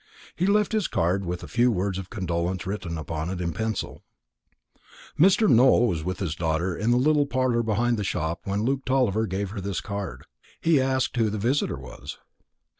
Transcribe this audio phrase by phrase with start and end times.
[0.35, 4.03] He left his card, with a few words of condolence written upon it in pencil.
[5.19, 5.47] Mr.
[5.47, 9.27] Nowell was with his daughter in the little parlour behind the shop when Luke Tulliver
[9.27, 10.23] gave her this card.
[10.59, 12.17] He asked who the visitor was.